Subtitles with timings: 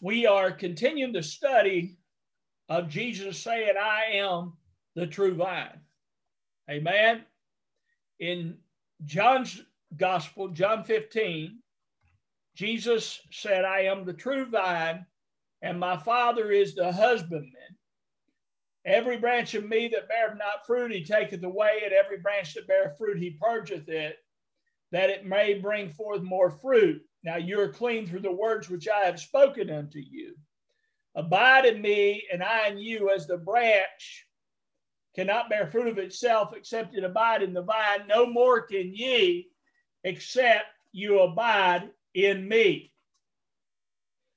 [0.00, 1.96] we are continuing the study
[2.68, 4.54] of Jesus saying, I am
[4.94, 5.80] the true vine.
[6.70, 7.24] Amen.
[8.18, 8.56] In
[9.04, 9.62] John's
[9.96, 11.58] gospel, John 15,
[12.54, 15.06] Jesus said, I am the true vine,
[15.62, 17.52] and my Father is the husbandman.
[18.84, 22.68] Every branch of me that beareth not fruit, he taketh away, and every branch that
[22.68, 24.16] beareth fruit, he purgeth it,
[24.92, 27.02] that it may bring forth more fruit.
[27.26, 30.36] Now you are clean through the words which I have spoken unto you.
[31.16, 34.28] Abide in me, and I in you, as the branch
[35.16, 38.06] cannot bear fruit of itself except it abide in the vine.
[38.06, 39.48] No more can ye
[40.04, 42.92] except you abide in me.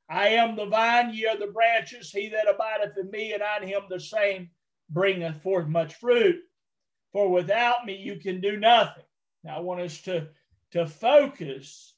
[0.10, 2.12] I am the vine, ye are the branches.
[2.12, 4.50] He that abideth in me, and I in him, the same
[4.90, 6.42] bringeth forth much fruit.
[7.12, 9.04] For without me, you can do nothing.
[9.44, 10.30] Now, I want us to,
[10.72, 11.94] to focus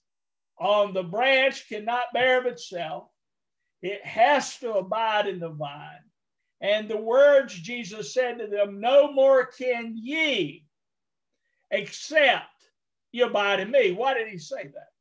[0.62, 3.06] on the branch cannot bear of itself.
[3.82, 6.06] It has to abide in the vine.
[6.62, 10.68] And the words Jesus said to them, No more can ye,
[11.72, 12.45] except
[13.12, 13.92] you abide in me.
[13.92, 14.92] Why did he say that?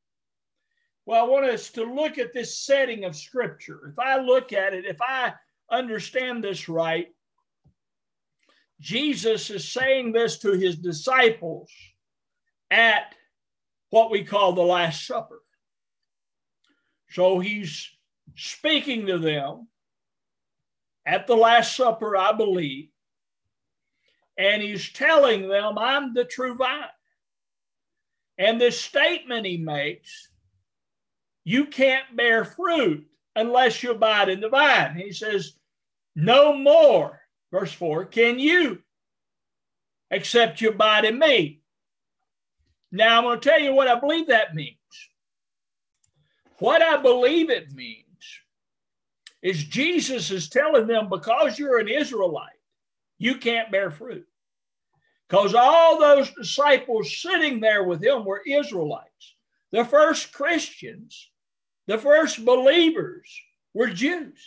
[1.04, 3.92] Well, I want us to look at this setting of Scripture.
[3.92, 5.34] If I look at it, if I
[5.70, 7.08] understand this right,
[8.80, 11.70] Jesus is saying this to his disciples
[12.70, 13.14] at
[13.90, 15.42] what we call the Last Supper.
[17.10, 17.90] So he's
[18.36, 19.68] speaking to them
[21.04, 22.88] at the Last Supper, I believe,
[24.38, 26.84] and he's telling them, I'm the true vine.
[28.38, 30.28] And this statement he makes,
[31.44, 34.96] you can't bear fruit unless you abide in the vine.
[34.96, 35.54] He says,
[36.14, 38.82] No more, verse 4, can you
[40.10, 41.60] except you abide in me.
[42.92, 44.76] Now, I'm going to tell you what I believe that means.
[46.60, 48.04] What I believe it means
[49.42, 52.50] is Jesus is telling them because you're an Israelite,
[53.18, 54.26] you can't bear fruit.
[55.26, 59.36] Because all those disciples sitting there with him were Israelites.
[59.72, 61.30] The first Christians,
[61.86, 63.30] the first believers
[63.72, 64.40] were Jews.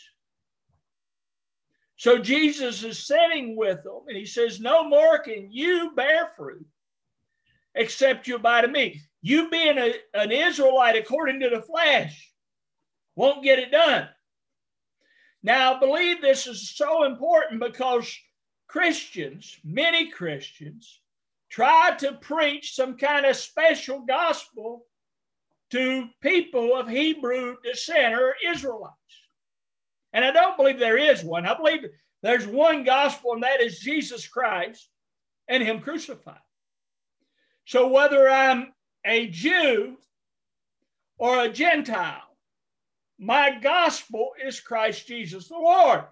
[1.95, 6.67] So Jesus is sitting with them and he says, No more can you bear fruit
[7.73, 9.01] except you abide in me.
[9.23, 12.29] You being a, an Israelite according to the flesh
[13.15, 14.09] won't get it done.
[15.41, 18.13] Now, I believe this is so important because
[18.67, 20.99] Christians, many Christians,
[21.49, 24.85] try to preach some kind of special gospel
[25.71, 28.93] to people of Hebrew descent or Israelites.
[30.11, 31.45] And I don't believe there is one.
[31.45, 31.85] I believe
[32.21, 34.89] there's one gospel, and that is Jesus Christ
[35.47, 36.35] and Him crucified.
[37.65, 38.72] So whether I'm
[39.05, 39.97] a Jew
[41.17, 42.21] or a Gentile,
[43.19, 46.03] my gospel is Christ Jesus the Lord.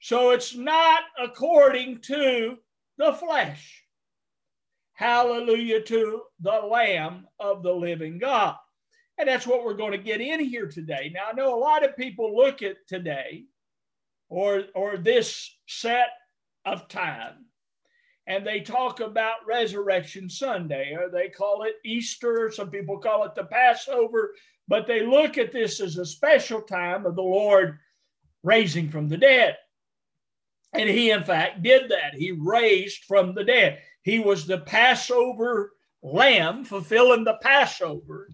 [0.00, 2.58] So it's not according to
[2.98, 3.84] the flesh.
[4.94, 8.56] Hallelujah to the Lamb of the living God.
[9.18, 11.12] And that's what we're going to get in here today.
[11.14, 13.44] Now, I know a lot of people look at today
[14.28, 16.08] or, or this set
[16.64, 17.46] of time
[18.26, 22.50] and they talk about Resurrection Sunday, or they call it Easter.
[22.50, 24.34] Some people call it the Passover,
[24.68, 27.78] but they look at this as a special time of the Lord
[28.42, 29.56] raising from the dead.
[30.72, 32.14] And he, in fact, did that.
[32.14, 33.80] He raised from the dead.
[34.02, 35.72] He was the Passover
[36.02, 38.28] lamb fulfilling the Passover.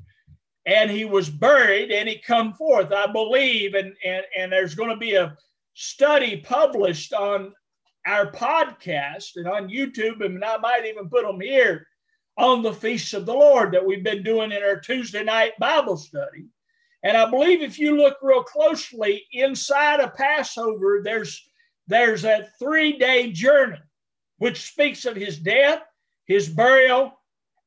[0.67, 3.75] And he was buried and he come forth, I believe.
[3.75, 5.37] And, and, and there's going to be a
[5.75, 7.53] study published on
[8.09, 11.87] our podcast and on YouTube, and I might even put them here
[12.39, 15.99] on the feasts of the Lord that we've been doing in our Tuesday night Bible
[15.99, 16.47] study.
[17.03, 21.49] And I believe if you look real closely inside of Passover, there's
[21.87, 23.79] there's a three-day journey
[24.39, 25.83] which speaks of his death,
[26.27, 27.13] his burial,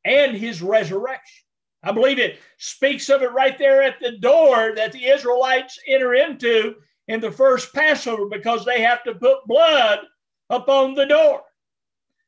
[0.06, 1.44] and his resurrection.
[1.84, 6.14] I believe it speaks of it right there at the door that the Israelites enter
[6.14, 6.76] into
[7.08, 9.99] in the first Passover because they have to put blood
[10.52, 11.42] upon the door,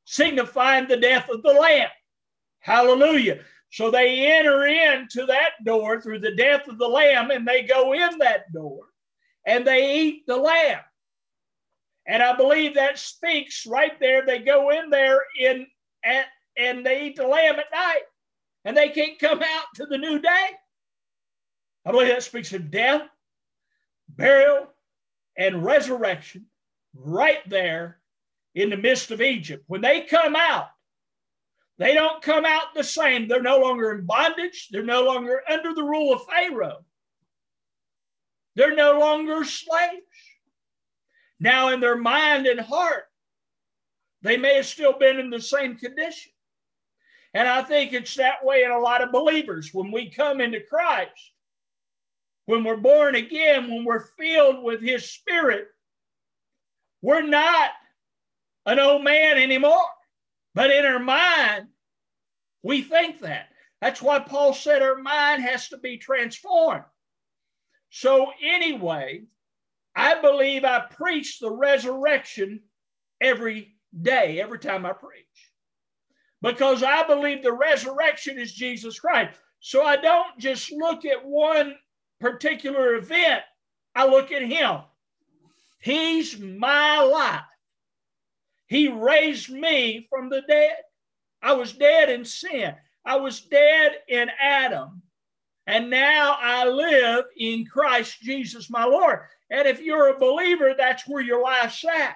[0.06, 1.90] signifying the death of the Lamb.
[2.60, 3.42] Hallelujah.
[3.70, 7.94] So they enter into that door through the death of the Lamb and they go
[7.94, 8.86] in that door
[9.46, 10.80] and they eat the Lamb.
[12.06, 14.26] And I believe that speaks right there.
[14.26, 15.68] They go in there in
[16.04, 16.26] at,
[16.58, 18.02] and they eat the lamb at night
[18.66, 20.50] and they can't come out to the new day.
[21.86, 23.04] I believe that speaks of death,
[24.10, 24.68] burial,
[25.38, 26.46] and resurrection
[26.94, 28.00] right there
[28.56, 29.64] in the midst of Egypt.
[29.68, 30.68] When they come out,
[31.78, 33.28] they don't come out the same.
[33.28, 36.86] They're no longer in bondage, they're no longer under the rule of Pharaoh.
[38.56, 40.02] They're no longer slaves.
[41.40, 43.06] Now, in their mind and heart,
[44.22, 46.32] they may have still been in the same condition.
[47.34, 49.72] And I think it's that way in a lot of believers.
[49.74, 51.34] When we come into Christ,
[52.46, 55.68] when we're born again, when we're filled with His Spirit,
[57.02, 57.72] we're not
[58.66, 59.86] an old man anymore.
[60.56, 61.68] But in our mind,
[62.62, 63.48] we think that.
[63.82, 66.86] That's why Paul said our mind has to be transformed.
[67.90, 69.24] So, anyway,
[69.96, 72.62] I believe I preach the resurrection
[73.22, 75.52] every day, every time I preach,
[76.42, 79.38] because I believe the resurrection is Jesus Christ.
[79.60, 81.76] So I don't just look at one
[82.20, 83.44] particular event,
[83.96, 84.82] I look at Him.
[85.80, 87.42] He's my life.
[88.74, 90.78] He raised me from the dead.
[91.44, 92.74] I was dead in sin.
[93.06, 95.04] I was dead in Adam.
[95.68, 99.20] And now I live in Christ Jesus, my Lord.
[99.52, 102.16] And if you're a believer, that's where your life's at.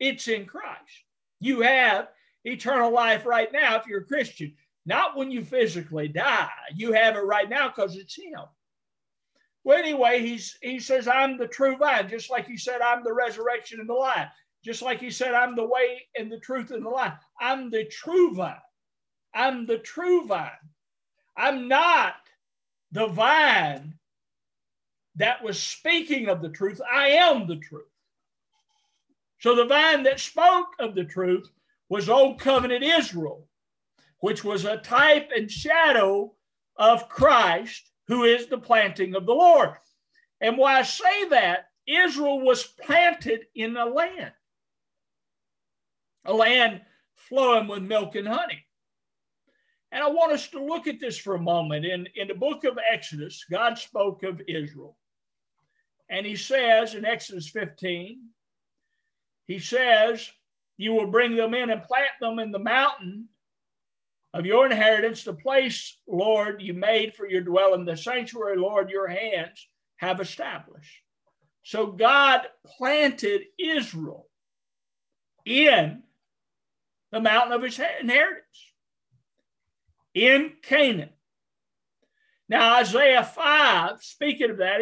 [0.00, 1.04] It's in Christ.
[1.40, 2.08] You have
[2.46, 4.54] eternal life right now if you're a Christian.
[4.86, 6.48] Not when you physically die.
[6.74, 8.40] You have it right now because it's Him.
[9.62, 13.12] Well, anyway, he's, he says, I'm the true vine, just like he said, I'm the
[13.12, 14.28] resurrection and the life.
[14.64, 17.14] Just like he said, I'm the way and the truth and the life.
[17.40, 18.54] I'm the true vine.
[19.34, 20.50] I'm the true vine.
[21.36, 22.14] I'm not
[22.92, 23.94] the vine
[25.16, 26.80] that was speaking of the truth.
[26.90, 27.88] I am the truth.
[29.40, 31.50] So the vine that spoke of the truth
[31.88, 33.48] was Old Covenant Israel,
[34.20, 36.32] which was a type and shadow
[36.76, 39.74] of Christ, who is the planting of the Lord.
[40.40, 44.32] And why I say that, Israel was planted in a land,
[46.24, 46.80] a land
[47.16, 48.64] flowing with milk and honey.
[49.90, 51.84] And I want us to look at this for a moment.
[51.84, 54.96] In, in the book of Exodus, God spoke of Israel.
[56.08, 58.20] And he says in Exodus 15,
[59.46, 60.30] he says,
[60.78, 63.28] You will bring them in and plant them in the mountain
[64.34, 69.08] of your inheritance, the place, Lord, you made for your dwelling, the sanctuary, Lord, your
[69.08, 69.66] hands
[69.96, 71.02] have established.
[71.64, 74.26] So God planted Israel
[75.44, 76.02] in
[77.12, 78.72] the mountain of his inheritance
[80.14, 81.10] in Canaan.
[82.48, 84.80] Now, Isaiah 5, speaking of that,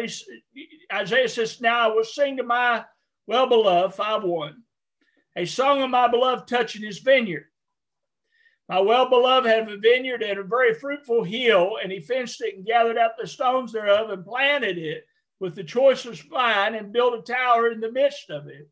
[0.91, 2.83] Isaiah says, Now I will sing to my
[3.27, 4.55] well beloved, 5 1,
[5.37, 7.45] a song of my beloved touching his vineyard.
[8.67, 12.55] My well beloved had a vineyard and a very fruitful hill, and he fenced it
[12.55, 15.05] and gathered up the stones thereof and planted it
[15.39, 18.69] with the choicest vine and built a tower in the midst of it.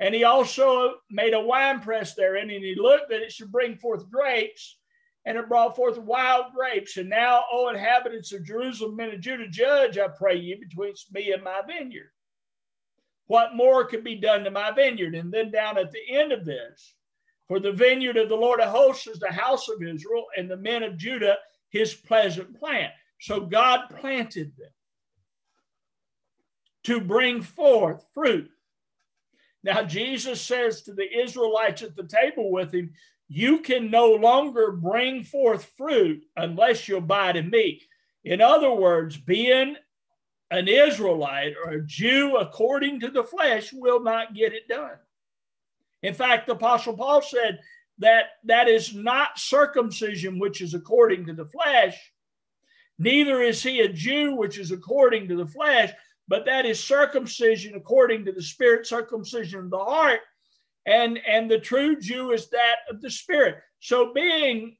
[0.00, 3.76] And he also made a wine press therein, and he looked that it should bring
[3.76, 4.78] forth grapes
[5.24, 6.96] and it brought forth wild grapes.
[6.96, 11.32] And now, O inhabitants of Jerusalem and of Judah, judge, I pray you, between me
[11.32, 12.12] and my vineyard.
[13.26, 15.14] What more could be done to my vineyard?
[15.14, 16.94] And then down at the end of this,
[17.46, 20.56] for the vineyard of the Lord of hosts is the house of Israel, and the
[20.56, 21.36] men of Judah
[21.70, 22.92] his pleasant plant.
[23.20, 24.70] So God planted them
[26.84, 28.50] to bring forth fruit.
[29.64, 32.92] Now, Jesus says to the Israelites at the table with him,
[33.28, 37.82] you can no longer bring forth fruit unless you abide in me.
[38.24, 39.76] In other words, being
[40.50, 44.96] an Israelite or a Jew according to the flesh will not get it done.
[46.02, 47.60] In fact, the Apostle Paul said
[47.98, 51.96] that that is not circumcision, which is according to the flesh,
[52.98, 55.92] neither is he a Jew, which is according to the flesh,
[56.28, 60.20] but that is circumcision according to the spirit, circumcision of the heart
[60.88, 63.56] and and the true Jew is that of the Spirit.
[63.80, 64.76] So being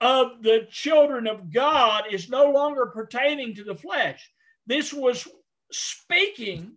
[0.00, 4.30] of the children of God is no longer pertaining to the flesh.
[4.66, 5.26] This was
[5.72, 6.72] speaking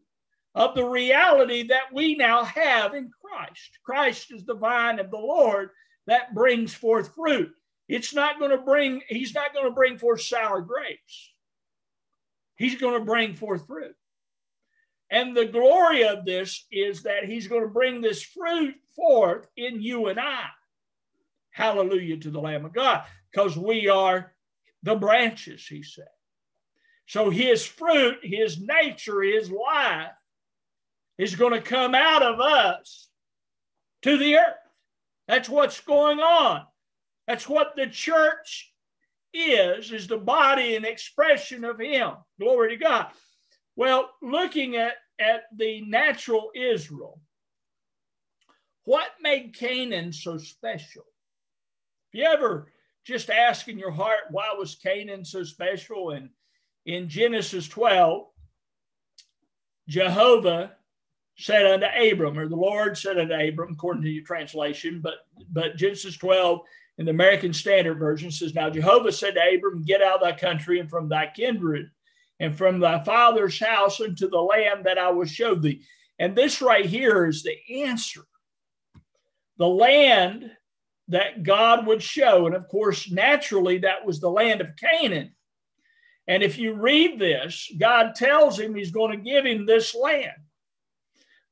[0.56, 3.80] of the reality that we now have in Christ.
[3.86, 5.70] Christ is the vine of the Lord
[6.08, 7.52] that brings forth fruit.
[7.88, 11.32] It's not going to bring, he's not going to bring forth sour grapes.
[12.56, 13.96] He's going to bring forth fruit.
[15.14, 19.80] And the glory of this is that he's going to bring this fruit forth in
[19.80, 20.46] you and I.
[21.52, 24.34] Hallelujah to the Lamb of God, because we are
[24.82, 26.08] the branches, he said.
[27.06, 30.14] So his fruit, his nature, his life
[31.20, 33.08] is going to come out of us
[34.02, 34.56] to the earth.
[35.28, 36.64] That's what's going on.
[37.28, 38.74] That's what the church
[39.32, 42.14] is, is the body and expression of him.
[42.40, 43.08] Glory to God.
[43.76, 47.22] Well, looking at at the natural Israel,
[48.86, 51.04] what made Canaan so special?
[52.12, 52.72] If you ever
[53.06, 56.12] just ask in your heart, why was Canaan so special?
[56.12, 56.30] And
[56.86, 58.28] in Genesis 12,
[59.88, 60.74] Jehovah
[61.38, 65.78] said unto Abram, or the Lord said unto Abram, according to your translation, but but
[65.78, 66.62] Genesis 12
[67.00, 70.34] in the American Standard Version says, Now Jehovah said to Abram, Get out of thy
[70.34, 71.90] country and from thy kindred
[72.40, 75.84] and from thy father's house into the land that I will show thee.
[76.20, 78.22] And this right here is the answer.
[79.58, 80.52] The land
[81.10, 82.46] that God would show.
[82.46, 85.36] And of course, naturally, that was the land of Canaan.
[86.28, 90.32] And if you read this, God tells him he's going to give him this land.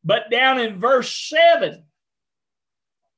[0.04, 1.84] But down in verse 7,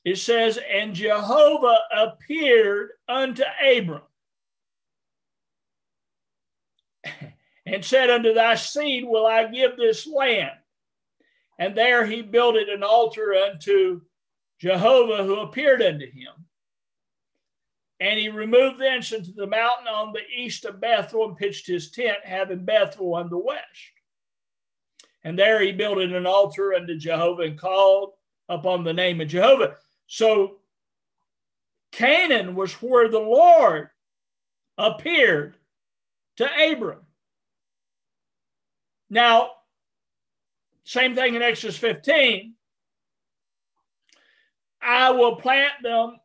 [0.04, 4.02] it says, And Jehovah appeared unto Abram
[7.66, 10.52] and said, Unto thy seed will I give this land.
[11.60, 14.02] And there he builded an altar unto
[14.60, 16.34] Jehovah who appeared unto him.
[18.00, 21.92] And he removed thence into the mountain on the east of Bethel and pitched his
[21.92, 23.62] tent, having Bethel on the west.
[25.24, 28.12] And there he built an altar unto Jehovah and called
[28.50, 29.78] upon the name of Jehovah.
[30.08, 30.58] So
[31.94, 33.90] Canaan was where the Lord
[34.78, 35.56] appeared
[36.38, 37.03] to Abram.
[39.14, 39.52] Now,
[40.86, 42.56] same thing in Exodus 15.
[44.82, 46.18] I will plant them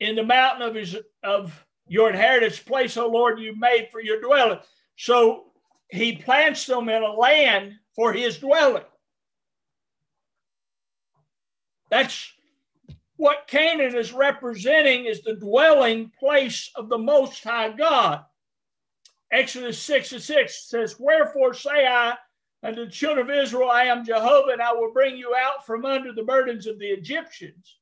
[0.00, 4.22] in the mountain of his of your inheritance place, O Lord, you made for your
[4.22, 4.58] dwelling.
[4.96, 5.52] So
[5.88, 8.84] he plants them in a land for his dwelling.
[11.90, 12.32] That's
[13.16, 18.24] what Canaan is representing is the dwelling place of the Most High God.
[19.34, 22.14] Exodus 6 and 6 says, Wherefore say I
[22.62, 25.84] unto the children of Israel, I am Jehovah, and I will bring you out from
[25.84, 27.78] under the burdens of the Egyptians.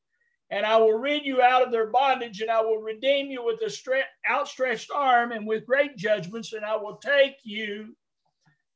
[0.49, 3.61] And I will rid you out of their bondage, and I will redeem you with
[3.61, 7.95] a outstretched arm and with great judgments, and I will take you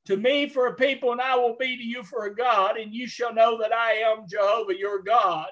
[0.04, 2.92] to me for a people, and I will be to you for a God, and
[2.92, 5.48] you shall know that I am Jehovah your God,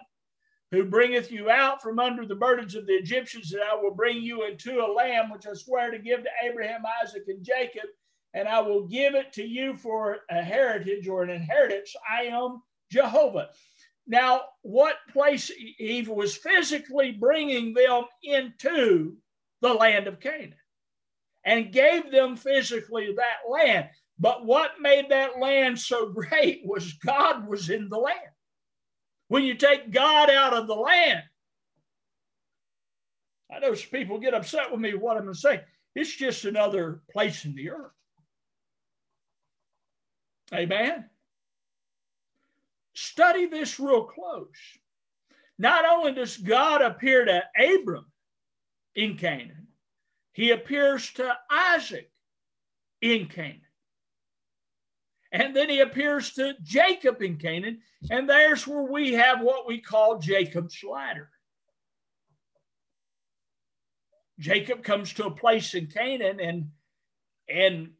[0.70, 4.22] who bringeth you out from under the burdens of the Egyptians, and I will bring
[4.22, 7.88] you into a land which I swear to give to Abraham, Isaac, and Jacob,
[8.32, 11.94] and I will give it to you for a heritage or an inheritance.
[12.10, 13.50] I am Jehovah.
[14.06, 19.16] Now, what place he was physically bringing them into
[19.62, 20.54] the land of Canaan
[21.44, 23.88] and gave them physically that land.
[24.18, 28.18] But what made that land so great was God was in the land.
[29.34, 31.24] When you take God out of the land,
[33.52, 35.60] I know some people get upset with me what I'm going to say.
[35.96, 37.90] It's just another place in the earth.
[40.52, 41.10] Amen.
[42.92, 44.46] Study this real close.
[45.58, 48.06] Not only does God appear to Abram
[48.94, 49.66] in Canaan,
[50.30, 52.08] he appears to Isaac
[53.00, 53.63] in Canaan.
[55.34, 57.80] And then he appears to Jacob in Canaan.
[58.10, 61.28] And there's where we have what we call Jacob's ladder.
[64.38, 66.70] Jacob comes to a place in Canaan and,
[67.48, 67.90] and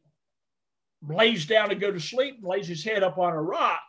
[1.07, 3.81] lays down to go to sleep, lays his head up on a rock.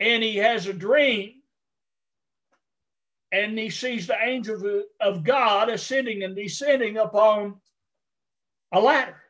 [0.00, 1.34] and he has a dream
[3.30, 4.64] and he sees the angels
[5.00, 7.60] of God ascending and descending upon
[8.72, 9.22] a ladder.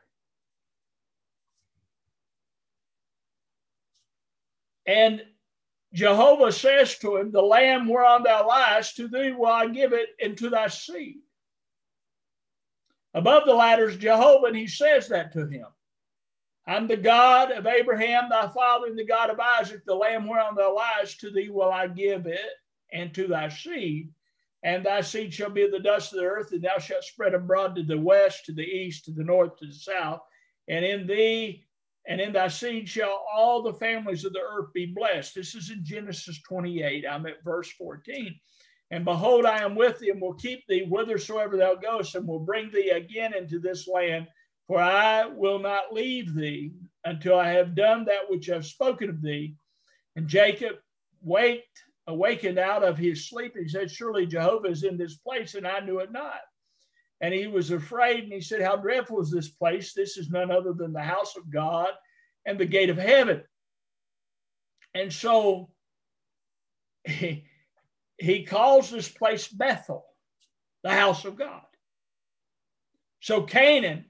[4.91, 5.23] And
[5.93, 10.09] Jehovah says to him, The lamb whereon thou liest, to thee will I give it
[10.19, 11.21] into thy seed.
[13.13, 15.67] Above the ladder is Jehovah, and he says that to him.
[16.67, 19.83] I'm the God of Abraham, thy father, and the God of Isaac.
[19.85, 22.51] The lamb whereon thou liest, to thee will I give it,
[22.91, 24.09] and to thy seed.
[24.63, 27.75] And thy seed shall be the dust of the earth, and thou shalt spread abroad
[27.75, 30.21] to the west, to the east, to the north, to the south.
[30.67, 31.65] And in thee
[32.07, 35.35] and in thy seed shall all the families of the earth be blessed.
[35.35, 37.05] This is in Genesis 28.
[37.09, 38.35] I'm at verse 14.
[38.89, 42.39] And behold, I am with thee and will keep thee whithersoever thou goest, and will
[42.39, 44.27] bring thee again into this land
[44.71, 46.71] for I will not leave thee
[47.03, 49.55] until I have done that which I have spoken of thee.
[50.15, 50.77] And Jacob
[51.21, 53.53] waked, awakened out of his sleep.
[53.57, 56.39] He said, Surely Jehovah is in this place, and I knew it not.
[57.21, 59.93] And he was afraid, and he said, How dreadful is this place?
[59.93, 61.89] This is none other than the house of God
[62.45, 63.43] and the gate of heaven.
[64.95, 65.69] And so
[67.03, 67.45] he,
[68.17, 70.03] he calls this place Bethel,
[70.83, 71.61] the house of God.
[73.19, 74.05] So Canaan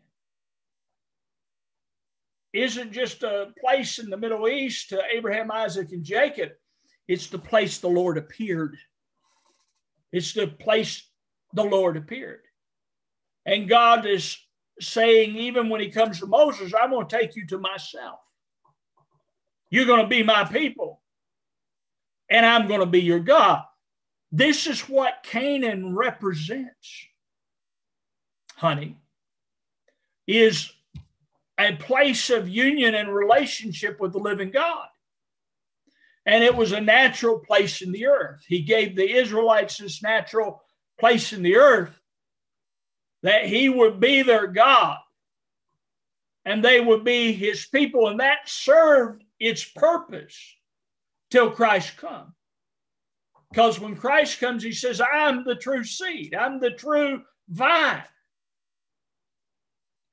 [2.53, 6.51] isn't just a place in the Middle East to Abraham, Isaac, and Jacob.
[7.09, 8.77] It's the place the Lord appeared.
[10.13, 11.09] It's the place
[11.53, 12.41] the Lord appeared.
[13.45, 14.37] And God is
[14.79, 18.19] saying, even when he comes to Moses, I'm going to take you to myself.
[19.69, 21.01] You're going to be my people,
[22.29, 23.63] and I'm going to be your God.
[24.31, 27.07] This is what Canaan represents,
[28.55, 28.97] honey,
[30.27, 30.71] is
[31.59, 34.87] a place of union and relationship with the living God.
[36.25, 38.43] And it was a natural place in the earth.
[38.47, 40.63] He gave the Israelites this natural
[40.99, 42.00] place in the earth
[43.23, 44.97] that he would be their God
[46.45, 48.07] and they would be his people.
[48.07, 50.37] And that served its purpose
[51.29, 52.33] till Christ come.
[53.51, 58.03] Because when Christ comes, he says, I'm the true seed, I'm the true vine.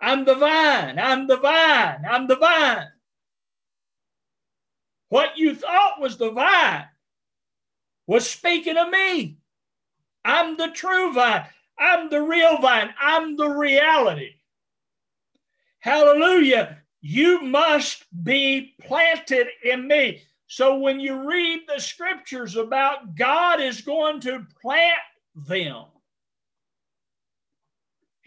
[0.01, 2.89] I'm the vine, I'm the vine, I'm the vine.
[5.09, 6.87] What you thought was the vine
[8.07, 9.39] was speaking of me.
[10.25, 11.47] I'm the true vine.
[11.79, 12.93] I'm the real vine.
[13.01, 14.35] I'm the reality.
[15.81, 16.79] Hallelujah.
[17.01, 20.23] You must be planted in me.
[20.49, 24.99] So when you read the scriptures about God is going to plant
[25.35, 25.85] them,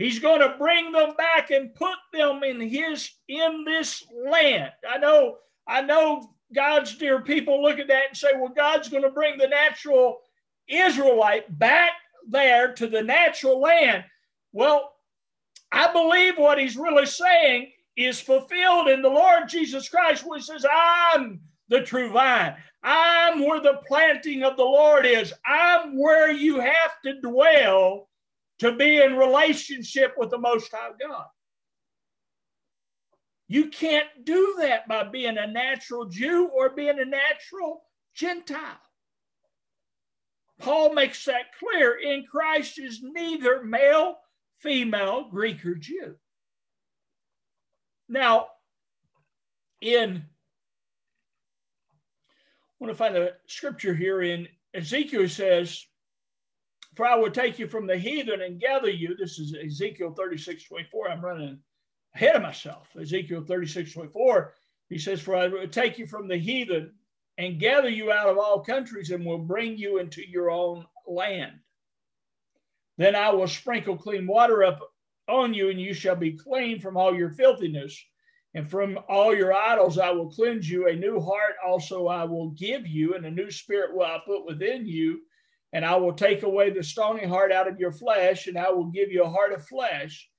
[0.02, 4.72] He's going to bring them back and put them in his in this land.
[4.90, 9.04] I know, I know God's dear people look at that and say, well, God's going
[9.04, 10.18] to bring the natural
[10.68, 11.92] Israelite back
[12.28, 14.04] there to the natural land.
[14.54, 14.94] Well,
[15.72, 20.66] I believe what he's really saying is fulfilled in the Lord Jesus Christ, which says,
[20.72, 22.56] I'm the true vine.
[22.84, 25.34] I'm where the planting of the Lord is.
[25.46, 28.10] I'm where you have to dwell
[28.60, 31.26] to be in relationship with the Most High God.
[33.48, 37.84] You can't do that by being a natural Jew or being a natural
[38.16, 38.80] Gentile.
[40.62, 41.98] Paul makes that clear.
[42.00, 44.18] In Christ is neither male,
[44.60, 46.16] female, Greek, or Jew.
[48.08, 48.48] Now,
[49.82, 50.24] in
[52.82, 55.86] I want to find a scripture here in Ezekiel says,
[56.96, 59.16] For I will take you from the heathen and gather you.
[59.16, 61.12] This is Ezekiel 36, 24.
[61.12, 61.60] I'm running
[62.16, 62.88] ahead of myself.
[63.00, 64.54] Ezekiel 36, 24.
[64.90, 66.94] He says, For I will take you from the heathen
[67.42, 71.54] and gather you out of all countries and will bring you into your own land.
[73.00, 74.80] Then I will sprinkle clean water up
[75.28, 78.00] on you, and you shall be clean from all your filthiness.
[78.54, 80.88] And from all your idols I will cleanse you.
[80.88, 84.46] A new heart also I will give you, and a new spirit will I put
[84.46, 85.22] within you.
[85.74, 88.92] And I will take away the stony heart out of your flesh, and I will
[88.92, 90.30] give you a heart of flesh.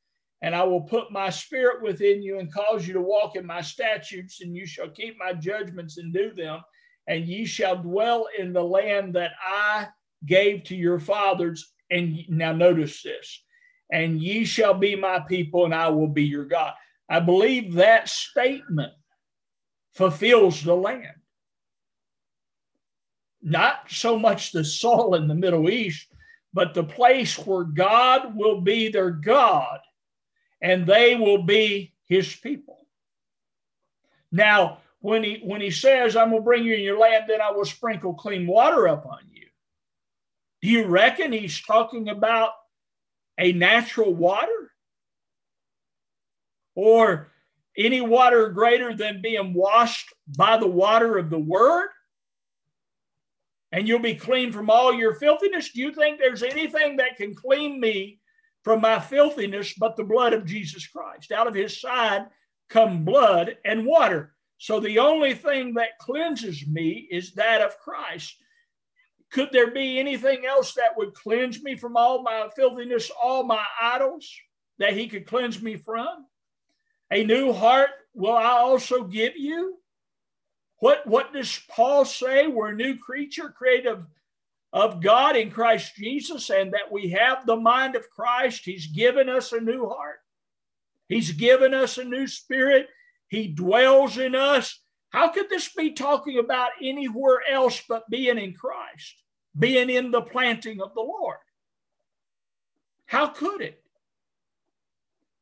[0.40, 3.60] And I will put my spirit within you and cause you to walk in my
[3.60, 6.60] statutes, and you shall keep my judgments and do them
[7.06, 9.88] and ye shall dwell in the land that I
[10.24, 11.72] gave to your fathers.
[11.90, 13.42] And now notice this,
[13.90, 16.72] and ye shall be my people, and I will be your God.
[17.08, 18.92] I believe that statement
[19.94, 21.16] fulfills the land.
[23.42, 26.06] Not so much the soul in the Middle East,
[26.54, 29.80] but the place where God will be their God
[30.62, 32.86] and they will be his people.
[34.30, 37.50] Now, when he when he says, I'm gonna bring you in your land, then I
[37.50, 39.46] will sprinkle clean water upon you.
[40.62, 42.50] Do you reckon he's talking about
[43.38, 44.70] a natural water?
[46.76, 47.32] Or
[47.76, 51.88] any water greater than being washed by the water of the word?
[53.72, 55.72] And you'll be clean from all your filthiness.
[55.72, 58.20] Do you think there's anything that can clean me
[58.62, 61.32] from my filthiness but the blood of Jesus Christ?
[61.32, 62.26] Out of his side
[62.68, 64.31] come blood and water.
[64.62, 68.36] So the only thing that cleanses me is that of Christ.
[69.32, 73.64] Could there be anything else that would cleanse me from all my filthiness, all my
[73.80, 74.32] idols
[74.78, 76.26] that he could cleanse me from?
[77.10, 79.78] A new heart will I also give you.
[80.78, 82.46] What, what does Paul say?
[82.46, 84.06] We're a new creature created of,
[84.72, 88.62] of God in Christ Jesus, and that we have the mind of Christ.
[88.64, 90.20] He's given us a new heart,
[91.08, 92.86] He's given us a new spirit.
[93.32, 94.78] He dwells in us.
[95.08, 99.16] How could this be talking about anywhere else but being in Christ,
[99.58, 101.38] being in the planting of the Lord?
[103.06, 103.82] How could it?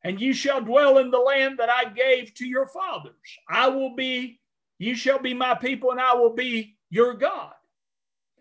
[0.04, 3.16] And you shall dwell in the land that I gave to your fathers.
[3.48, 4.38] I will be,
[4.78, 7.54] you shall be my people, and I will be your God.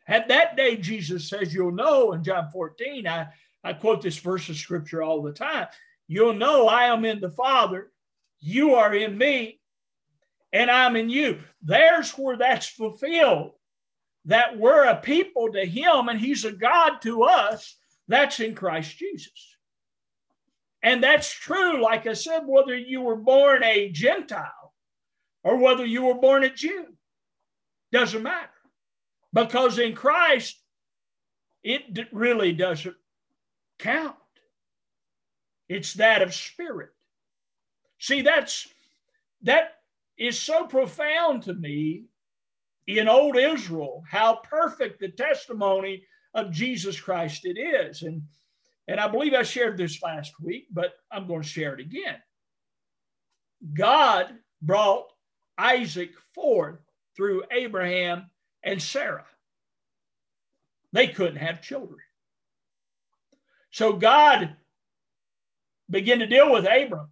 [0.07, 3.29] At that day, Jesus says, You'll know in John 14, I,
[3.63, 5.65] I quote this verse of scripture all the time.
[6.07, 7.91] You'll know I am in the Father,
[8.39, 9.59] you are in me,
[10.51, 11.39] and I'm in you.
[11.61, 13.51] There's where that's fulfilled.
[14.25, 17.77] That we're a people to Him and He's a God to us.
[18.07, 19.55] That's in Christ Jesus.
[20.81, 24.73] And that's true, like I said, whether you were born a Gentile
[25.43, 26.85] or whether you were born a Jew,
[27.91, 28.49] doesn't matter.
[29.33, 30.61] Because in Christ,
[31.63, 32.95] it really doesn't
[33.77, 34.15] count.
[35.67, 36.89] It's that of spirit.
[37.99, 38.67] See, that's
[39.43, 39.75] that
[40.17, 42.05] is so profound to me
[42.87, 48.01] in old Israel, how perfect the testimony of Jesus Christ it is.
[48.01, 48.23] And,
[48.87, 52.17] and I believe I shared this last week, but I'm going to share it again.
[53.73, 55.05] God brought
[55.57, 56.79] Isaac forth
[57.15, 58.29] through Abraham
[58.63, 59.25] and Sarah.
[60.91, 61.99] They couldn't have children.
[63.71, 64.55] So God
[65.89, 67.09] began to deal with Abram.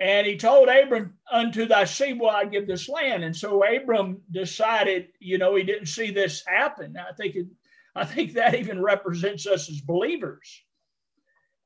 [0.00, 3.24] And he told Abram, Unto thy seed will I give this land.
[3.24, 6.96] And so Abram decided, you know, he didn't see this happen.
[6.96, 7.46] I think it,
[7.94, 10.62] I think that even represents us as believers.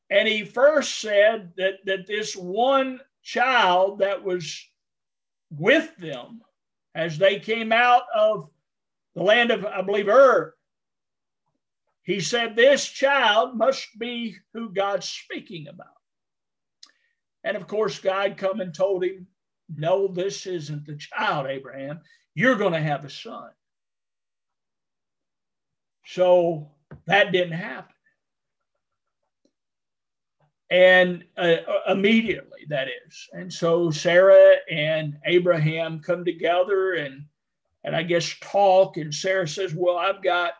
[0.08, 4.66] And he first said that, that this one child that was
[5.50, 6.40] with them
[6.94, 8.50] as they came out of
[9.14, 10.54] the land of, I believe, Ur,
[12.02, 16.01] he said, This child must be who God's speaking about.
[17.44, 19.26] And of course, God come and told him,
[19.74, 22.00] No, this isn't the child, Abraham.
[22.34, 23.50] You're going to have a son.
[26.04, 26.70] So
[27.06, 27.94] that didn't happen.
[30.70, 31.56] And uh,
[31.88, 33.28] immediately, that is.
[33.32, 37.26] And so Sarah and Abraham come together and,
[37.84, 38.96] and I guess talk.
[38.96, 40.54] And Sarah says, Well, I've got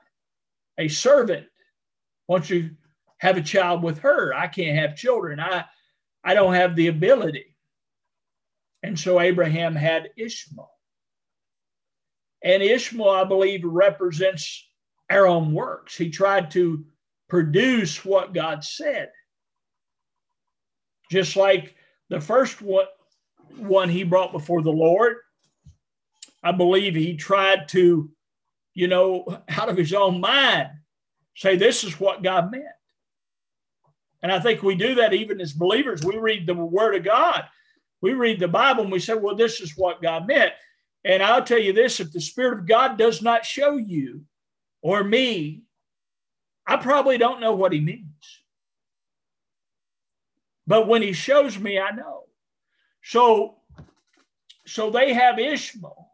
[0.77, 1.47] a servant.
[2.29, 2.71] Don't you
[3.19, 4.35] have a child with her?
[4.35, 5.41] I can't have children.
[5.41, 5.65] I,
[6.25, 7.57] I don't have the ability.
[8.83, 10.71] And so Abraham had Ishmael.
[12.43, 14.69] And Ishmael, I believe, represents
[15.11, 15.97] our own works.
[15.97, 16.85] He tried to
[17.29, 19.11] produce what God said.
[21.11, 21.77] Just like
[22.09, 22.87] the first one,
[23.57, 25.17] one he brought before the Lord,
[26.43, 28.11] I believe he tried to,
[28.75, 30.69] you know, out of his own mind,
[31.37, 32.65] say, This is what God meant.
[34.23, 36.05] And I think we do that even as believers.
[36.05, 37.45] We read the Word of God,
[38.01, 40.53] we read the Bible, and we say, well, this is what God meant.
[41.05, 44.23] And I'll tell you this if the Spirit of God does not show you
[44.83, 45.63] or me,
[46.67, 48.07] I probably don't know what He means.
[50.67, 52.25] But when He shows me, I know.
[53.03, 53.57] So,
[54.65, 56.09] so they have Ishmael,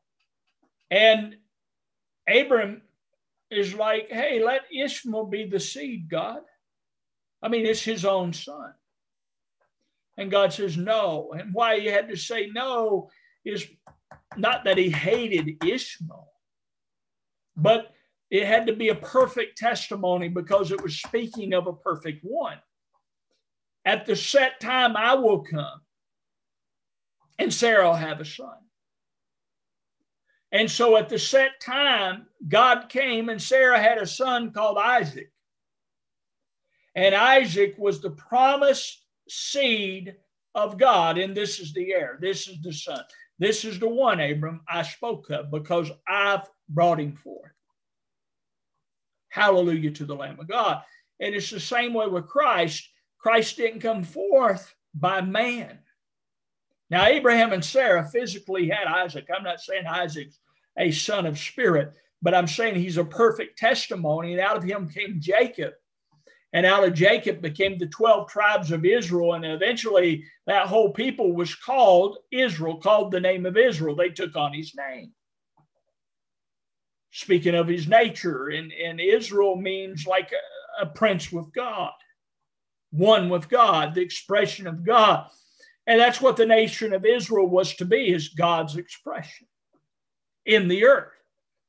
[0.91, 1.37] and
[2.27, 2.81] Abram
[3.51, 6.41] is like, hey, let Ishmael be the seed, God.
[7.43, 8.73] I mean, it's his own son.
[10.17, 11.33] And God says no.
[11.39, 13.11] And why he had to say no
[13.45, 13.67] is
[14.37, 16.29] not that he hated Ishmael,
[17.57, 17.93] but
[18.31, 22.59] it had to be a perfect testimony because it was speaking of a perfect one.
[23.85, 25.81] At the set time, I will come,
[27.39, 28.57] and Sarah will have a son.
[30.53, 35.31] And so at the set time, God came, and Sarah had a son called Isaac.
[36.99, 40.17] And Isaac was the promised seed
[40.57, 41.17] of God.
[41.17, 42.19] And this is the heir.
[42.21, 43.01] This is the son.
[43.39, 47.53] This is the one, Abram, I spoke of because I've brought him forth.
[49.29, 50.83] Hallelujah to the Lamb of God.
[51.21, 52.89] And it's the same way with Christ.
[53.19, 55.79] Christ didn't come forth by man.
[56.91, 59.29] Now, Abraham and Sarah physically had Isaac.
[59.33, 60.41] I'm not saying Isaac's
[60.77, 64.33] a son of spirit, but I'm saying he's a perfect testimony.
[64.33, 65.75] And out of him came Jacob,
[66.53, 69.35] and out of Jacob became the 12 tribes of Israel.
[69.35, 73.95] And eventually that whole people was called Israel, called the name of Israel.
[73.95, 75.13] They took on his name.
[77.11, 81.93] Speaking of his nature, and, and Israel means like a, a prince with God,
[82.91, 85.27] one with God, the expression of God.
[85.87, 89.47] And that's what the nation of Israel was to be, is God's expression
[90.45, 91.13] in the earth.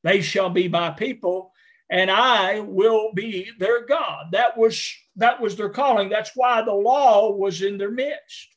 [0.03, 1.51] They shall be my people,
[1.89, 4.27] and I will be their God.
[4.31, 6.09] That was that was their calling.
[6.09, 8.47] That's why the law was in their midst.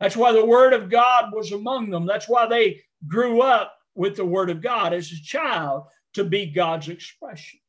[0.00, 2.06] That's why the word of God was among them.
[2.06, 6.46] That's why they grew up with the word of God as a child to be
[6.46, 7.60] God's expression.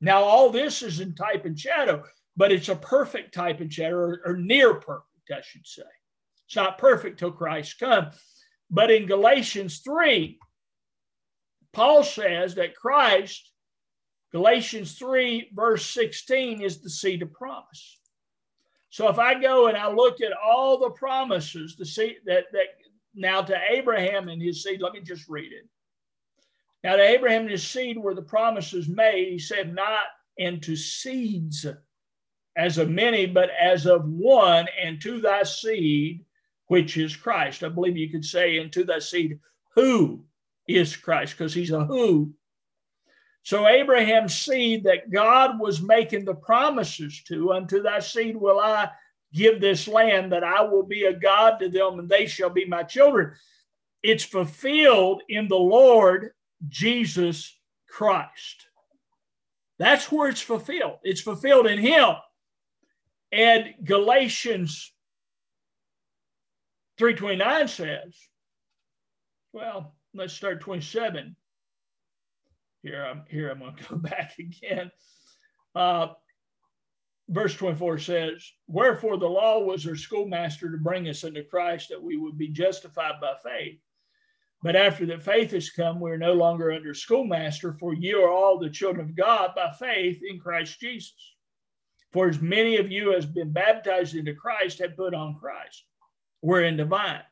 [0.00, 2.02] Now, all this is in type and shadow,
[2.36, 5.82] but it's a perfect type and shadow, or, or near perfect, I should say.
[6.46, 8.14] It's not perfect till Christ comes.
[8.70, 10.38] But in Galatians 3,
[11.72, 13.51] Paul says that Christ
[14.32, 17.98] Galatians 3, verse 16 is the seed of promise.
[18.88, 22.66] So if I go and I look at all the promises, the seed that, that
[23.14, 25.68] now to Abraham and his seed, let me just read it.
[26.82, 29.28] Now to Abraham and his seed were the promises made.
[29.28, 30.04] He said, not
[30.36, 31.66] into seeds,
[32.56, 36.24] as of many, but as of one, and to thy seed,
[36.66, 37.62] which is Christ.
[37.62, 39.38] I believe you could say, and to thy seed,
[39.74, 40.24] who
[40.68, 42.34] is Christ, because he's a who.
[43.42, 48.90] So Abraham's seed that God was making the promises to, unto thy seed will I
[49.32, 52.64] give this land, that I will be a God to them, and they shall be
[52.64, 53.32] my children.
[54.02, 56.30] It's fulfilled in the Lord
[56.68, 58.68] Jesus Christ.
[59.78, 60.98] That's where it's fulfilled.
[61.02, 62.14] It's fulfilled in Him.
[63.32, 64.92] And Galatians
[67.00, 68.14] 3.29 says,
[69.52, 71.34] well, let's start 27.
[72.82, 74.90] Here I'm here I'm going to go back again.
[75.74, 76.08] Uh,
[77.28, 82.02] verse 24 says, Wherefore the law was our schoolmaster to bring us unto Christ that
[82.02, 83.78] we would be justified by faith.
[84.62, 88.28] But after that faith has come, we are no longer under schoolmaster, for ye are
[88.28, 91.14] all the children of God by faith in Christ Jesus.
[92.12, 95.84] For as many of you as been baptized into Christ have put on Christ.
[96.42, 97.22] We're in divine.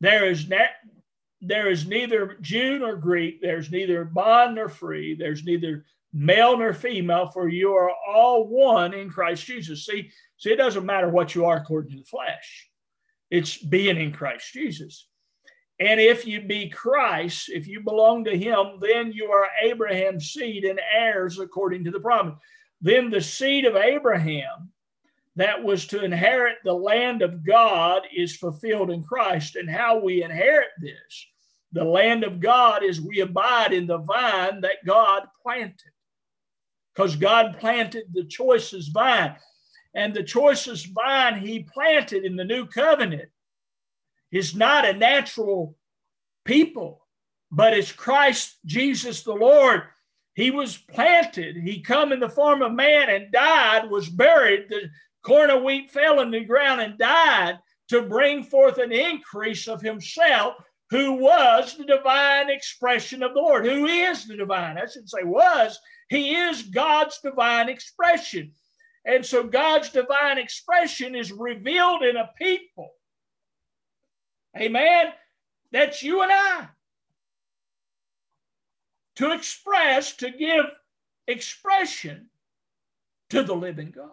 [0.00, 0.68] There is ne-
[1.40, 6.72] there is neither Jew nor Greek, there's neither bond nor free, there's neither male nor
[6.72, 9.86] female, for you are all one in Christ Jesus.
[9.86, 12.68] See, see, it doesn't matter what you are according to the flesh.
[13.30, 15.06] It's being in Christ Jesus.
[15.80, 20.64] And if you be Christ, if you belong to him, then you are Abraham's seed
[20.64, 22.34] and heirs according to the promise.
[22.80, 24.72] Then the seed of Abraham
[25.38, 29.54] that was to inherit the land of God is fulfilled in Christ.
[29.54, 31.26] And how we inherit this,
[31.70, 35.92] the land of God, is we abide in the vine that God planted.
[36.92, 39.36] Because God planted the choicest vine.
[39.94, 43.28] And the choicest vine he planted in the new covenant
[44.32, 45.76] is not a natural
[46.44, 47.06] people,
[47.52, 49.82] but it's Christ Jesus the Lord.
[50.34, 51.56] He was planted.
[51.56, 54.68] He come in the form of man and died, was buried.
[54.68, 54.90] The
[55.22, 59.80] corn of wheat fell in the ground and died to bring forth an increase of
[59.80, 60.54] himself,
[60.90, 63.66] who was the divine expression of the Lord.
[63.66, 64.78] Who is the divine?
[64.78, 65.78] I shouldn't say was.
[66.08, 68.52] He is God's divine expression.
[69.04, 72.90] And so God's divine expression is revealed in a people.
[74.58, 75.06] Amen.
[75.72, 76.68] That's you and I.
[79.16, 80.66] To express, to give
[81.26, 82.28] expression
[83.30, 84.10] to the living God.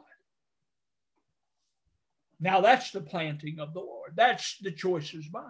[2.40, 4.14] Now that's the planting of the Lord.
[4.16, 5.44] That's the choices mine.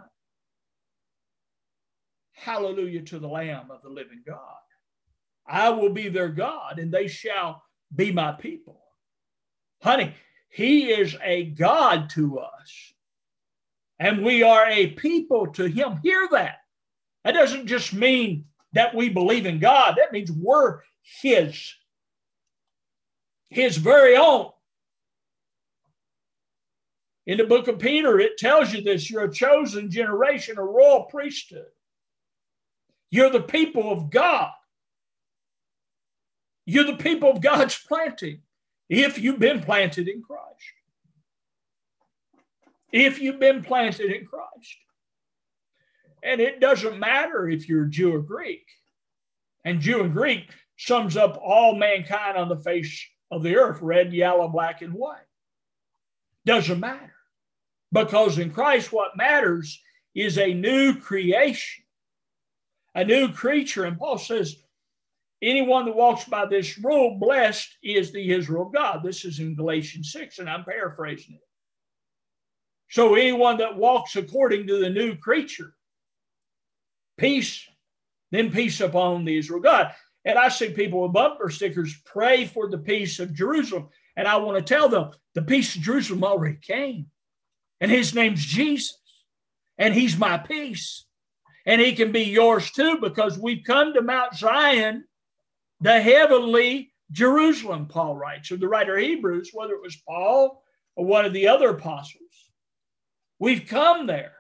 [2.33, 4.39] Hallelujah to the Lamb of the living God.
[5.47, 7.63] I will be their God, and they shall
[7.95, 8.81] be my people.
[9.81, 10.13] Honey,
[10.49, 12.93] He is a God to us
[13.99, 15.99] and we are a people to him.
[16.03, 16.57] Hear that.
[17.23, 20.81] That doesn't just mean that we believe in God, that means we're
[21.21, 21.73] his,
[23.49, 24.51] his very own.
[27.25, 31.03] In the book of Peter, it tells you this you're a chosen generation, a royal
[31.03, 31.65] priesthood.
[33.09, 34.51] You're the people of God.
[36.65, 38.41] You're the people of God's planting
[38.89, 40.45] if you've been planted in Christ
[42.95, 44.77] if you've been planted in Christ.
[46.23, 48.65] And it doesn't matter if you're Jew or Greek.
[49.65, 54.13] And Jew and Greek sums up all mankind on the face of the earth red,
[54.13, 55.27] yellow, black, and white.
[56.45, 57.14] Doesn't matter.
[57.95, 59.81] Because in Christ, what matters
[60.13, 61.85] is a new creation,
[62.93, 63.85] a new creature.
[63.85, 64.57] And Paul says,
[65.41, 69.01] anyone that walks by this rule, blessed is the Israel God.
[69.01, 71.41] This is in Galatians 6, and I'm paraphrasing it.
[72.89, 75.73] So anyone that walks according to the new creature,
[77.17, 77.65] peace,
[78.29, 79.93] then peace upon the Israel God.
[80.25, 83.87] And I see people with bumper stickers pray for the peace of Jerusalem.
[84.17, 87.05] And I want to tell them the peace of Jerusalem already came.
[87.85, 88.97] And his name's Jesus.
[89.77, 91.05] And he's my peace.
[91.67, 95.03] And he can be yours too because we've come to Mount Zion,
[95.81, 100.63] the heavenly Jerusalem, Paul writes, or the writer Hebrews, whether it was Paul
[100.95, 102.23] or one of the other apostles.
[103.37, 104.33] We've come there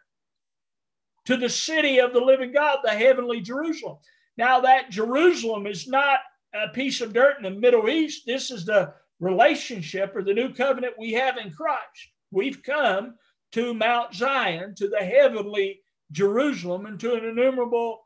[1.25, 3.97] to the city of the living God, the heavenly Jerusalem.
[4.37, 6.17] Now, that Jerusalem is not
[6.51, 8.23] a piece of dirt in the Middle East.
[8.25, 12.09] This is the relationship or the new covenant we have in Christ.
[12.31, 13.13] We've come
[13.55, 15.79] to Mount Zion, to the heavenly
[16.11, 18.01] Jerusalem, and to an innumerable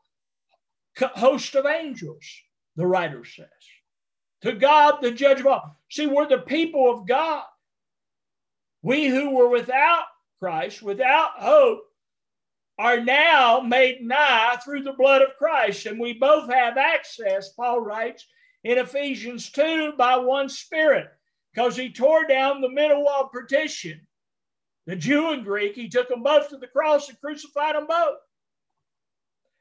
[0.96, 2.24] host of angels,
[2.76, 3.48] the writer says.
[4.42, 5.76] To God, the judge of all.
[5.90, 7.42] See, we're the people of God.
[8.82, 10.04] We who were without
[10.38, 11.82] Christ without hope
[12.78, 15.84] are now made nigh through the blood of Christ.
[15.84, 18.24] And we both have access, Paul writes
[18.62, 21.08] in Ephesians 2, by one Spirit.
[21.52, 24.06] because he tore down the middle wall partition.
[24.86, 28.18] The Jew and Greek, he took them both to the cross and crucified them both.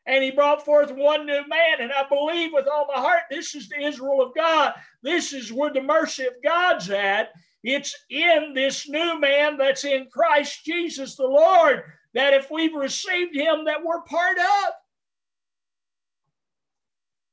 [0.05, 1.81] And he brought forth one new man.
[1.81, 4.73] And I believe with all my heart, this is the Israel of God.
[5.03, 7.29] This is where the mercy of God's at.
[7.63, 13.35] It's in this new man that's in Christ Jesus the Lord that if we've received
[13.35, 14.73] him, that we're part of.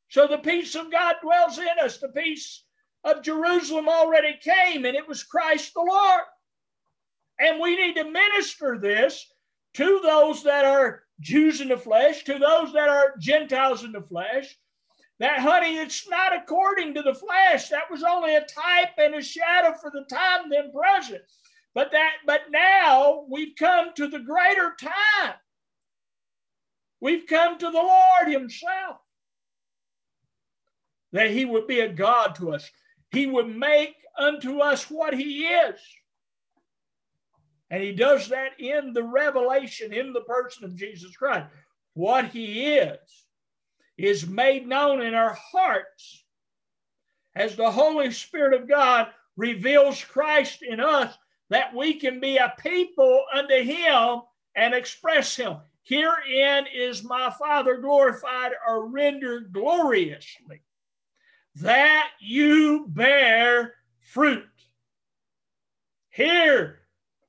[0.09, 1.99] So the peace of God dwells in us.
[1.99, 2.65] The peace
[3.05, 6.23] of Jerusalem already came, and it was Christ the Lord.
[7.39, 9.27] And we need to minister this
[9.75, 14.03] to those that are Jews in the flesh, to those that are Gentiles in the
[14.03, 14.57] flesh.
[15.19, 17.69] That, honey, it's not according to the flesh.
[17.71, 21.23] That was only a type and a shadow for the time then present.
[21.75, 25.35] But that, but now we've come to the greater time.
[27.01, 28.97] We've come to the Lord Himself.
[31.13, 32.69] That He would be a God to us.
[33.11, 35.79] He would make unto us what He is.
[37.71, 41.47] And He does that in the revelation, in the person of Jesus Christ.
[41.95, 42.99] What He is,
[43.97, 46.25] is made known in our hearts
[47.35, 51.17] as the Holy Spirit of God reveals Christ in us
[51.51, 54.23] that we can be a people unto him
[54.55, 55.59] and express him.
[55.83, 60.63] Herein is my Father glorified or rendered gloriously,
[61.57, 64.45] that you bear fruit.
[66.11, 66.81] Here,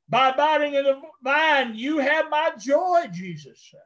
[0.10, 3.82] by abiding in the vine, you have my joy, Jesus says.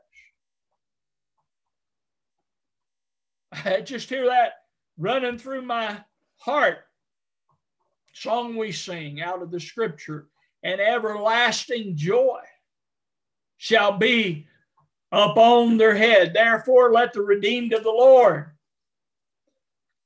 [3.65, 4.53] I just hear that
[4.97, 5.99] running through my
[6.37, 6.79] heart
[8.13, 10.27] song we sing out of the scripture,
[10.63, 12.39] and everlasting joy
[13.57, 14.47] shall be
[15.11, 16.33] upon their head.
[16.33, 18.51] Therefore, let the redeemed of the Lord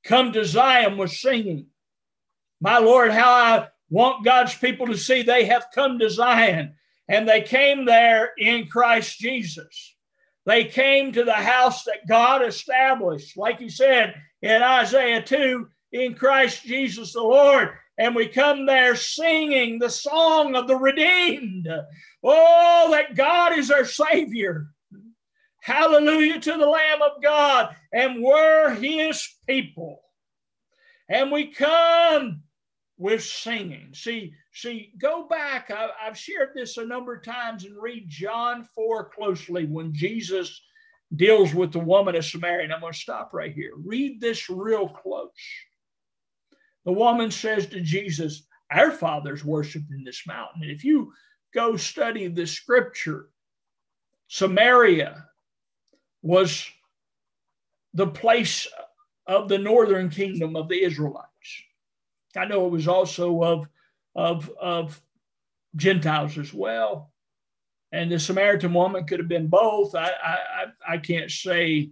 [0.04, 1.66] come to Zion with singing.
[2.60, 6.74] My Lord, how I want God's people to see they have come to Zion,
[7.08, 9.94] and they came there in Christ Jesus.
[10.44, 16.14] They came to the house that God established, like he said in Isaiah 2, in
[16.14, 21.68] Christ Jesus the Lord and we come there singing the song of the redeemed.
[22.22, 24.68] Oh, that God is our Savior.
[25.62, 30.02] Hallelujah to the Lamb of God, and we're His people.
[31.08, 32.42] And we come
[32.98, 33.90] with singing.
[33.92, 35.70] See, see, go back.
[35.70, 40.62] I, have shared this a number of times and read John 4 closely when Jesus
[41.14, 42.64] deals with the woman of Samaria.
[42.64, 43.72] And I'm going to stop right here.
[43.76, 45.30] Read this real close.
[46.84, 50.62] The woman says to Jesus, Our fathers worshiped in this mountain.
[50.62, 51.12] And if you
[51.52, 53.28] go study the scripture,
[54.28, 55.24] Samaria
[56.22, 56.66] was
[57.94, 58.66] the place
[59.26, 61.30] of the northern kingdom of the Israelites.
[62.36, 63.68] I know it was also of,
[64.14, 65.00] of, of
[65.74, 67.12] Gentiles as well.
[67.92, 69.94] And the Samaritan woman could have been both.
[69.94, 71.90] I, I, I can't say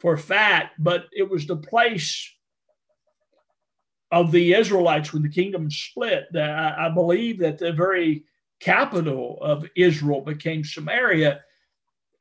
[0.00, 2.30] for fact, but it was the place
[4.10, 6.26] of the Israelites when the kingdom split.
[6.34, 8.24] I, I believe that the very
[8.60, 11.40] capital of Israel became Samaria,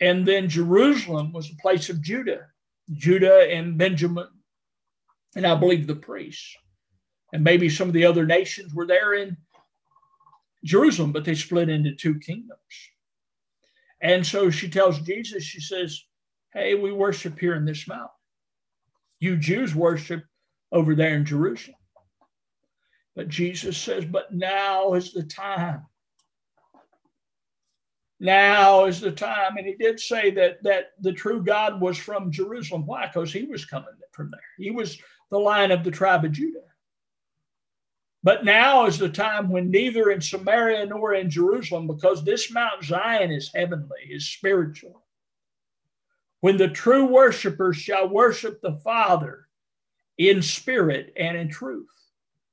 [0.02, 2.48] and then Jerusalem was the place of Judah,
[2.92, 4.28] Judah and Benjamin,
[5.36, 6.56] and I believe the priests,
[7.34, 9.36] and maybe some of the other nations were there in
[10.64, 12.60] Jerusalem, but they split into two kingdoms.
[14.02, 16.00] And so she tells Jesus, she says,
[16.54, 18.10] Hey, we worship here in this mountain.
[19.20, 20.24] You Jews worship
[20.72, 21.78] over there in Jerusalem.
[23.16, 25.88] But Jesus says, But now is the time.
[28.20, 29.58] Now is the time.
[29.58, 32.86] And he did say that, that the true God was from Jerusalem.
[32.86, 33.08] Why?
[33.08, 34.40] Because he was coming from there.
[34.60, 35.00] He was
[35.32, 36.60] the line of the tribe of Judah.
[38.24, 42.84] But now is the time when neither in Samaria nor in Jerusalem, because this Mount
[42.84, 45.04] Zion is heavenly, is spiritual,
[46.40, 49.48] when the true worshipers shall worship the Father
[50.18, 51.90] in spirit and in truth.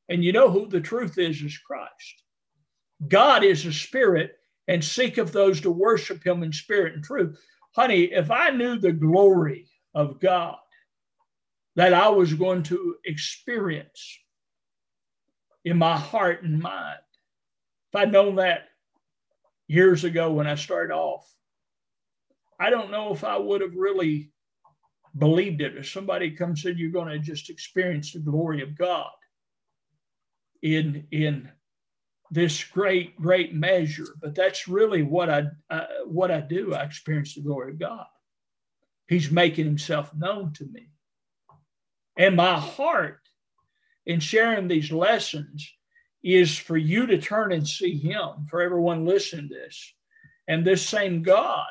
[0.09, 2.25] And you know who the truth is is Christ.
[3.07, 7.41] God is a spirit and seeketh those to worship him in spirit and truth.
[7.77, 10.57] Honey, if I knew the glory of God
[11.77, 14.19] that I was going to experience
[15.65, 16.99] in my heart and mind,
[17.93, 18.69] if I'd known that
[19.69, 21.33] years ago when I started off,
[22.59, 24.31] I don't know if I would have really
[25.17, 25.77] believed it.
[25.77, 29.11] If somebody comes and you're going to just experience the glory of God
[30.63, 31.51] in in
[32.31, 34.15] this great great measure.
[34.21, 36.75] But that's really what i uh, what i do.
[36.75, 38.07] I experience the glory of god.
[39.09, 40.91] He's making himself known to me.
[42.17, 43.21] And my heart
[44.07, 45.69] in sharing these lessons
[46.23, 49.95] is for you to turn and see him, for everyone listening to this.
[50.49, 51.69] And this same God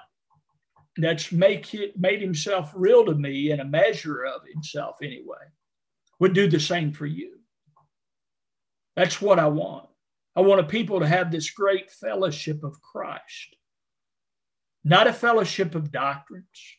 [0.97, 5.37] that's make it, made himself real to me in a measure of himself anyway
[6.19, 7.37] would do the same for you.
[8.95, 9.87] That's what I want.
[10.35, 13.55] I want a people to have this great fellowship of Christ,
[14.83, 16.77] not a fellowship of doctrines,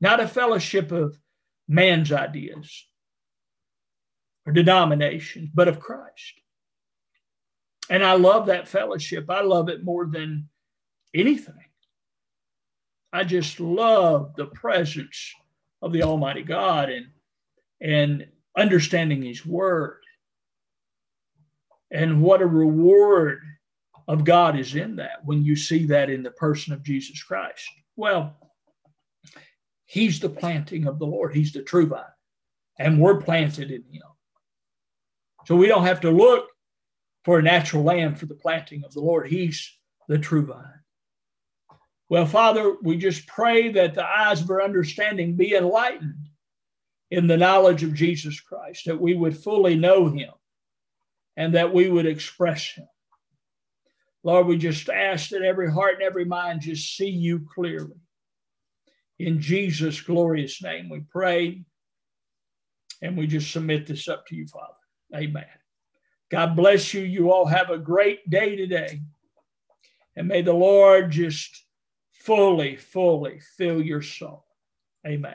[0.00, 1.18] not a fellowship of
[1.68, 2.86] man's ideas
[4.56, 6.40] or but of Christ.
[7.88, 9.28] And I love that fellowship.
[9.28, 10.48] I love it more than
[11.14, 11.54] anything.
[13.12, 15.32] I just love the presence
[15.82, 17.06] of the Almighty God and
[17.80, 18.26] and
[18.56, 19.98] understanding His Word.
[21.90, 23.42] And what a reward
[24.06, 27.64] of God is in that when you see that in the person of Jesus Christ.
[27.96, 28.36] Well,
[29.86, 32.04] He's the planting of the Lord, He's the true vine,
[32.78, 34.02] and we're planted in Him.
[35.46, 36.48] So we don't have to look
[37.24, 39.28] for a natural land for the planting of the Lord.
[39.28, 39.76] He's
[40.08, 40.80] the true vine.
[42.08, 46.28] Well, Father, we just pray that the eyes of our understanding be enlightened
[47.10, 50.30] in the knowledge of Jesus Christ, that we would fully know him
[51.36, 52.88] and that we would express him.
[54.22, 58.00] Lord, we just ask that every heart and every mind just see you clearly.
[59.18, 61.62] In Jesus' glorious name, we pray
[63.02, 64.74] and we just submit this up to you, Father.
[65.14, 65.46] Amen.
[66.30, 67.02] God bless you.
[67.02, 69.00] You all have a great day today.
[70.16, 71.64] And may the Lord just
[72.12, 74.44] fully, fully fill your soul.
[75.06, 75.34] Amen.